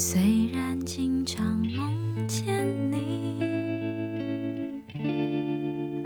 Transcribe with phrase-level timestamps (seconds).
[0.00, 1.44] 虽然经常
[1.74, 3.42] 梦见你，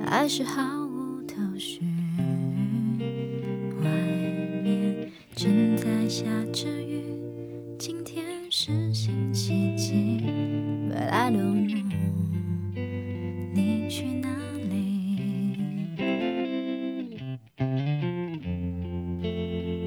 [0.07, 1.83] 还是毫无头绪。
[3.83, 3.91] 外
[4.65, 6.25] 面正在下
[6.55, 7.03] 着雨，
[7.79, 9.93] 今天是星期几
[10.91, 11.85] ？But I don't know，
[13.53, 14.31] 你去哪
[14.71, 15.19] 里？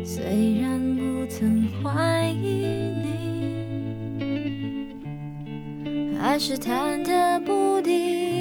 [0.05, 2.64] 虽然不曾怀疑
[6.25, 8.34] 还是忐忑不定。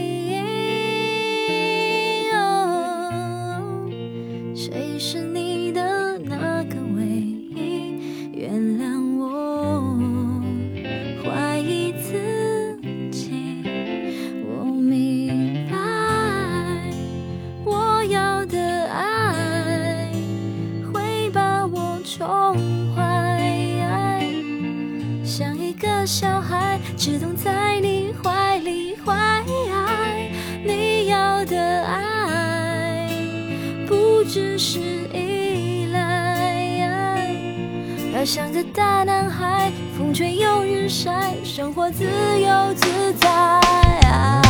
[34.34, 34.80] 只是
[35.12, 37.36] 依赖，
[38.12, 44.43] 要像个大男孩，风吹又日晒，生活自由自在。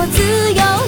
[0.00, 0.87] 我自由。